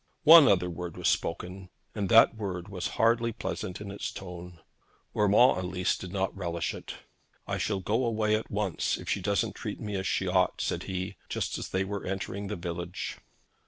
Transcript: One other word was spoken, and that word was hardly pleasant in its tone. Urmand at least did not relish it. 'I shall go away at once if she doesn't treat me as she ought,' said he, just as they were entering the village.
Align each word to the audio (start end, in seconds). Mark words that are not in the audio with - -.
One 0.23 0.47
other 0.47 0.67
word 0.67 0.97
was 0.97 1.07
spoken, 1.07 1.69
and 1.93 2.09
that 2.09 2.33
word 2.33 2.69
was 2.69 2.87
hardly 2.97 3.31
pleasant 3.31 3.79
in 3.79 3.91
its 3.91 4.11
tone. 4.11 4.59
Urmand 5.15 5.59
at 5.59 5.65
least 5.65 6.01
did 6.01 6.11
not 6.11 6.35
relish 6.35 6.73
it. 6.73 6.95
'I 7.45 7.59
shall 7.59 7.81
go 7.81 8.03
away 8.07 8.33
at 8.35 8.49
once 8.49 8.97
if 8.97 9.07
she 9.07 9.21
doesn't 9.21 9.53
treat 9.53 9.79
me 9.79 9.95
as 9.95 10.07
she 10.07 10.25
ought,' 10.27 10.59
said 10.59 10.85
he, 10.89 11.17
just 11.29 11.59
as 11.59 11.69
they 11.69 11.83
were 11.83 12.03
entering 12.03 12.47
the 12.47 12.55
village. 12.55 13.19